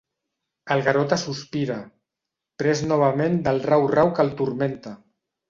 [0.75, 1.77] El Garota sospira,
[2.63, 4.97] pres novament del rau-rau que el turmenta.